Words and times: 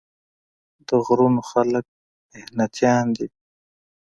د 0.87 0.89
غرونو 1.05 1.41
خلک 1.51 1.85
محنتيان 2.47 3.05
دي 3.15 3.25
ـ 3.29 3.33